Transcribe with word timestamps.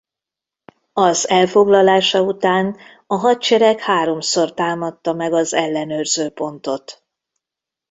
Az 0.93 1.29
elfoglalása 1.29 2.21
után 2.21 2.77
a 3.07 3.15
hadsereg 3.15 3.79
háromszor 3.79 4.53
támadta 4.53 5.13
meg 5.13 5.33
az 5.33 5.53
ellenőrző 5.53 6.29
pontot. 6.29 7.03